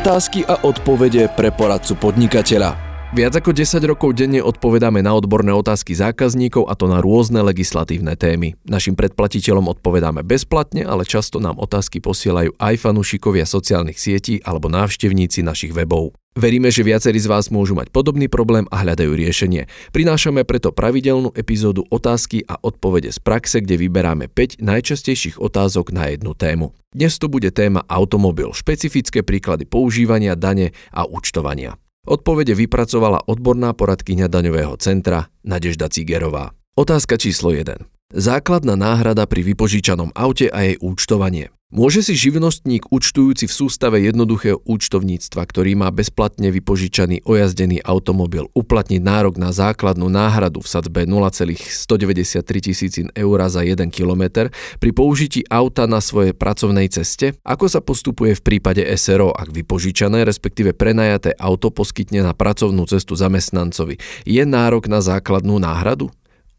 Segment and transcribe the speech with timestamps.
[0.00, 2.72] Otázky a odpovede pre poradcu podnikateľa.
[3.12, 8.16] Viac ako 10 rokov denne odpovedáme na odborné otázky zákazníkov a to na rôzne legislatívne
[8.16, 8.56] témy.
[8.64, 15.44] Našim predplatiteľom odpovedáme bezplatne, ale často nám otázky posielajú aj fanúšikovia sociálnych sietí alebo návštevníci
[15.44, 16.16] našich webov.
[16.38, 19.66] Veríme, že viacerí z vás môžu mať podobný problém a hľadajú riešenie.
[19.90, 26.06] Prinášame preto pravidelnú epizódu otázky a odpovede z praxe, kde vyberáme 5 najčastejších otázok na
[26.14, 26.70] jednu tému.
[26.94, 31.74] Dnes to bude téma automobil, špecifické príklady používania, dane a účtovania.
[32.06, 36.54] Odpovede vypracovala odborná poradkyňa daňového centra Nadežda Cigerová.
[36.78, 37.99] Otázka číslo 1.
[38.10, 41.54] Základná náhrada pri vypožičanom aute a jej účtovanie.
[41.70, 48.98] Môže si živnostník účtujúci v sústave jednoduchého účtovníctva, ktorý má bezplatne vypožičaný ojazdený automobil, uplatniť
[48.98, 54.50] nárok na základnú náhradu v sadzbe 0,193 tisícin eur za 1 km
[54.82, 57.38] pri použití auta na svojej pracovnej ceste?
[57.46, 63.14] Ako sa postupuje v prípade SRO, ak vypožičané, respektíve prenajaté auto poskytne na pracovnú cestu
[63.14, 64.02] zamestnancovi?
[64.26, 66.10] Je nárok na základnú náhradu?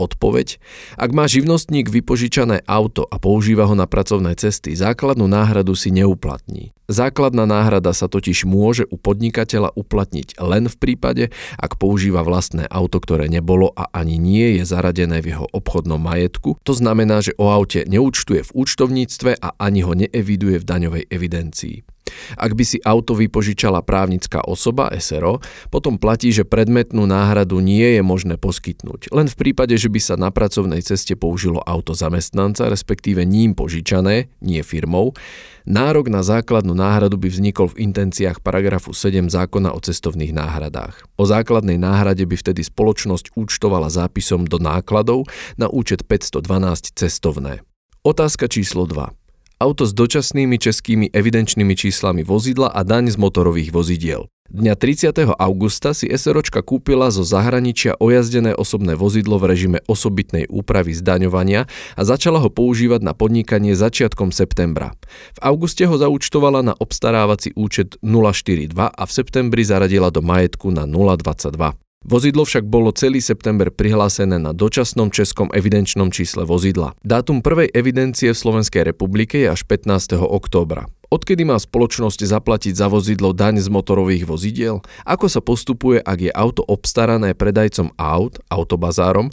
[0.00, 0.56] Odpoveď?
[0.96, 6.72] Ak má živnostník vypožičané auto a používa ho na pracovné cesty, základnú náhradu si neuplatní.
[6.88, 12.98] Základná náhrada sa totiž môže u podnikateľa uplatniť len v prípade, ak používa vlastné auto,
[12.98, 16.58] ktoré nebolo a ani nie je zaradené v jeho obchodnom majetku.
[16.64, 21.99] To znamená, že o aute neúčtuje v účtovníctve a ani ho neeviduje v daňovej evidencii.
[22.34, 28.02] Ak by si auto vypožičala právnická osoba SRO, potom platí, že predmetnú náhradu nie je
[28.02, 33.22] možné poskytnúť, len v prípade, že by sa na pracovnej ceste použilo auto zamestnanca, respektíve
[33.22, 35.12] ním požičané, nie firmou.
[35.68, 41.04] Nárok na základnú náhradu by vznikol v intenciách paragrafu 7 zákona o cestovných náhradách.
[41.20, 45.28] O základnej náhrade by vtedy spoločnosť účtovala zápisom do nákladov
[45.60, 47.60] na účet 512 cestovné.
[48.00, 49.19] Otázka číslo 2
[49.60, 54.32] auto s dočasnými českými evidenčnými číslami vozidla a daň z motorových vozidiel.
[54.50, 55.14] Dňa 30.
[55.38, 62.02] augusta si SROčka kúpila zo zahraničia ojazdené osobné vozidlo v režime osobitnej úpravy zdaňovania a
[62.02, 64.98] začala ho používať na podnikanie začiatkom septembra.
[65.38, 70.82] V auguste ho zaúčtovala na obstarávací účet 042 a v septembri zaradila do majetku na
[70.82, 71.78] 022.
[72.10, 76.96] Vozidlo však bolo celý september prihlásené na dočasnom českom evidenčnom čísle vozidla.
[77.06, 80.18] Dátum prvej evidencie v Slovenskej republike je až 15.
[80.18, 80.90] októbra.
[81.12, 84.82] Odkedy má spoločnosť zaplatiť za vozidlo daň z motorových vozidiel?
[85.06, 89.28] Ako sa postupuje, ak je auto obstarané predajcom aut, autobazárom,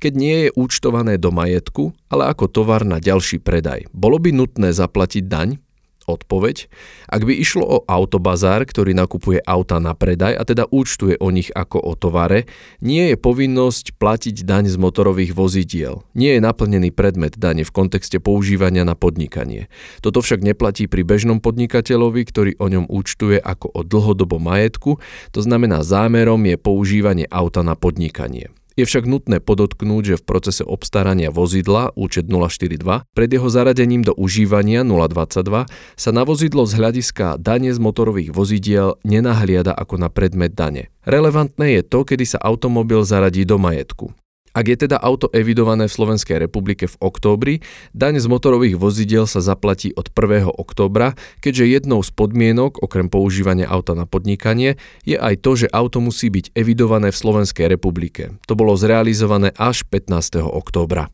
[0.00, 3.90] keď nie je účtované do majetku, ale ako tovar na ďalší predaj?
[3.90, 5.60] Bolo by nutné zaplatiť daň?
[6.06, 6.66] Odpoveď.
[7.06, 11.50] Ak by išlo o autobazár, ktorý nakupuje auta na predaj a teda účtuje o nich
[11.54, 12.50] ako o tovare,
[12.82, 16.02] nie je povinnosť platiť daň z motorových vozidiel.
[16.18, 19.70] Nie je naplnený predmet dane v kontexte používania na podnikanie.
[20.02, 24.98] Toto však neplatí pri bežnom podnikateľovi, ktorý o ňom účtuje ako o dlhodobom majetku,
[25.30, 28.50] to znamená zámerom je používanie auta na podnikanie.
[28.78, 32.80] Je však nutné podotknúť, že v procese obstarania vozidla účet 042
[33.12, 35.68] pred jeho zaradením do užívania 022
[35.98, 40.88] sa na vozidlo z hľadiska dane z motorových vozidiel nenahliada ako na predmet dane.
[41.02, 44.14] Relevantné je to, kedy sa automobil zaradí do majetku.
[44.52, 47.54] Ak je teda auto evidované v Slovenskej republike v októbri,
[47.96, 50.44] daň z motorových vozidiel sa zaplatí od 1.
[50.52, 54.76] októbra, keďže jednou z podmienok, okrem používania auta na podnikanie,
[55.08, 58.36] je aj to, že auto musí byť evidované v Slovenskej republike.
[58.44, 60.44] To bolo zrealizované až 15.
[60.44, 61.08] októbra.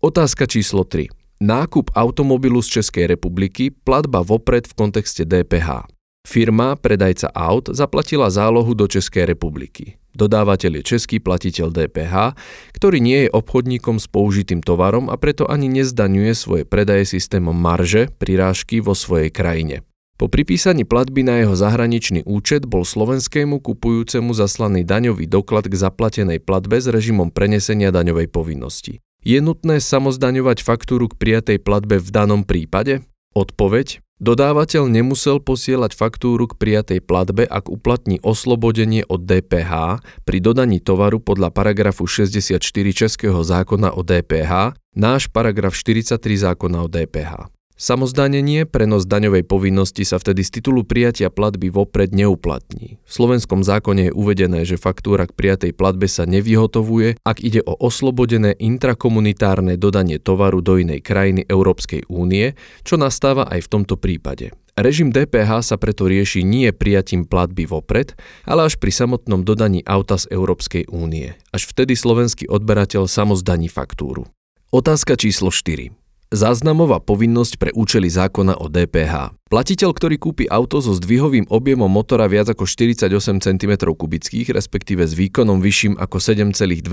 [0.00, 1.12] Otázka číslo 3.
[1.44, 5.97] Nákup automobilu z Českej republiky, platba vopred v kontexte DPH.
[6.26, 9.98] Firma, predajca aut, zaplatila zálohu do Českej republiky.
[10.18, 12.34] Dodávateľ je český platiteľ DPH,
[12.74, 18.10] ktorý nie je obchodníkom s použitým tovarom a preto ani nezdaňuje svoje predaje systémom marže,
[18.18, 19.86] prirážky vo svojej krajine.
[20.18, 26.42] Po pripísaní platby na jeho zahraničný účet bol slovenskému kupujúcemu zaslaný daňový doklad k zaplatenej
[26.42, 28.98] platbe s režimom prenesenia daňovej povinnosti.
[29.22, 33.06] Je nutné samozdaňovať faktúru k prijatej platbe v danom prípade?
[33.38, 40.82] Odpoveď Dodávateľ nemusel posielať faktúru k prijatej platbe, ak uplatní oslobodenie od DPH pri dodaní
[40.82, 42.58] tovaru podľa paragrafu 64
[42.90, 46.18] Českého zákona o DPH, náš paragraf 43
[46.50, 47.57] zákona o DPH.
[47.78, 52.98] Samozdanenie, prenos daňovej povinnosti sa vtedy z titulu prijatia platby vopred neuplatní.
[53.06, 57.78] V slovenskom zákone je uvedené, že faktúra k prijatej platbe sa nevyhotovuje, ak ide o
[57.78, 64.50] oslobodené intrakomunitárne dodanie tovaru do inej krajiny Európskej únie, čo nastáva aj v tomto prípade.
[64.74, 70.18] Režim DPH sa preto rieši nie prijatím platby vopred, ale až pri samotnom dodaní auta
[70.18, 71.38] z Európskej únie.
[71.54, 74.26] Až vtedy slovenský odberateľ samozdaní faktúru.
[74.74, 76.07] Otázka číslo 4.
[76.28, 79.32] Záznamová povinnosť pre účely zákona o DPH.
[79.48, 85.16] Platiteľ, ktorý kúpi auto so zdvihovým objemom motora viac ako 48 cm kubických, respektíve s
[85.16, 86.84] výkonom vyšším ako 7,2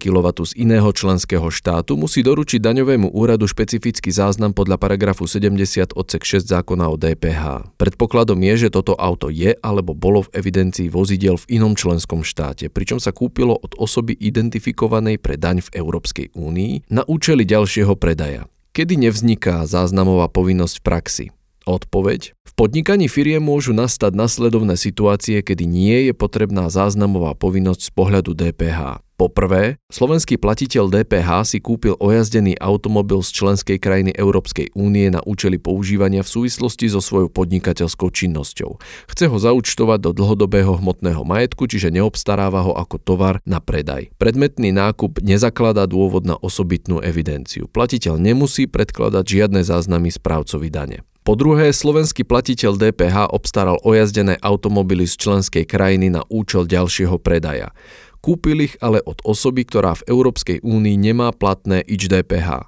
[0.00, 6.24] kW z iného členského štátu, musí doručiť daňovému úradu špecifický záznam podľa paragrafu 70 odsek
[6.24, 7.76] 6 zákona o DPH.
[7.76, 12.72] Predpokladom je, že toto auto je alebo bolo v evidencii vozidel v inom členskom štáte,
[12.72, 18.48] pričom sa kúpilo od osoby identifikovanej pre daň v Európskej únii na účely ďalšieho predaja.
[18.70, 21.26] Kedy nevzniká záznamová povinnosť v praxi?
[21.70, 22.34] Odpoveď.
[22.42, 28.34] V podnikaní firie môžu nastať nasledovné situácie, kedy nie je potrebná záznamová povinnosť z pohľadu
[28.34, 29.06] DPH.
[29.14, 35.62] Poprvé, slovenský platiteľ DPH si kúpil ojazdený automobil z členskej krajiny Európskej únie na účely
[35.62, 38.80] používania v súvislosti so svojou podnikateľskou činnosťou.
[39.06, 44.10] Chce ho zaúčtovať do dlhodobého hmotného majetku, čiže neobstaráva ho ako tovar na predaj.
[44.18, 47.70] Predmetný nákup nezakladá dôvod na osobitnú evidenciu.
[47.70, 51.04] Platiteľ nemusí predkladať žiadne záznamy správcovi dane.
[51.30, 57.70] Po druhé, slovenský platiteľ DPH obstaral ojazdené automobily z členskej krajiny na účel ďalšieho predaja.
[58.18, 62.66] Kúpil ich ale od osoby, ktorá v Európskej únii nemá platné IČ DPH.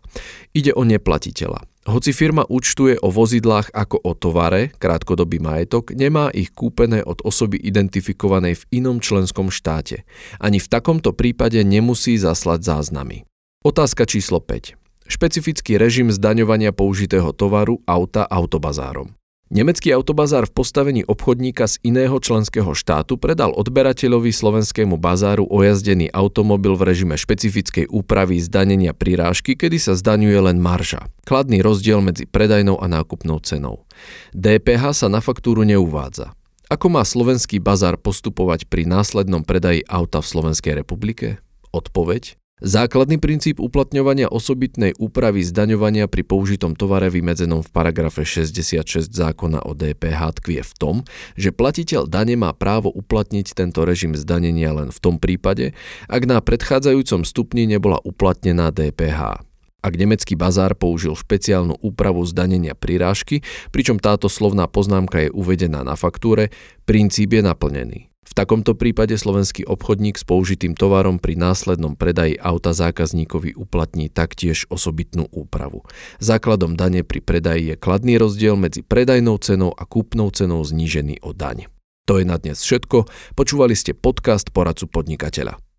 [0.55, 1.67] Ide o neplatiteľa.
[1.91, 7.59] Hoci firma účtuje o vozidlách ako o tovare, krátkodobý majetok, nemá ich kúpené od osoby
[7.59, 10.07] identifikovanej v inom členskom štáte.
[10.39, 13.27] Ani v takomto prípade nemusí zaslať záznamy.
[13.67, 14.82] Otázka číslo 5.
[15.07, 19.15] Špecifický režim zdaňovania použitého tovaru auta autobazárom.
[19.53, 26.73] Nemecký autobazár v postavení obchodníka z iného členského štátu predal odberateľovi slovenskému bazáru ojazdený automobil
[26.73, 31.05] v režime špecifickej úpravy zdanenia prirážky, kedy sa zdaňuje len marža.
[31.29, 33.85] Kladný rozdiel medzi predajnou a nákupnou cenou.
[34.33, 36.33] DPH sa na faktúru neuvádza.
[36.73, 41.45] Ako má slovenský bazár postupovať pri následnom predaji auta v Slovenskej republike?
[41.77, 42.41] Odpoveď?
[42.63, 49.75] Základný princíp uplatňovania osobitnej úpravy zdaňovania pri použitom tovare vymedzenom v paragrafe 66 zákona o
[49.75, 50.97] DPH tkvie v tom,
[51.35, 55.75] že platiteľ dane má právo uplatniť tento režim zdanenia len v tom prípade,
[56.07, 59.43] ak na predchádzajúcom stupni nebola uplatnená DPH
[59.83, 63.43] ak nemecký bazár použil špeciálnu úpravu zdanenia prirážky,
[63.75, 66.55] pričom táto slovná poznámka je uvedená na faktúre,
[66.87, 68.12] princíp je naplnený.
[68.33, 74.65] V takomto prípade slovenský obchodník s použitým tovarom pri následnom predaji auta zákazníkovi uplatní taktiež
[74.73, 75.85] osobitnú úpravu.
[76.17, 81.37] Základom dane pri predaji je kladný rozdiel medzi predajnou cenou a kúpnou cenou znížený o
[81.37, 81.69] daň.
[82.09, 83.05] To je na dnes všetko.
[83.37, 85.72] Počúvali ste podcast Poradcu podnikateľa.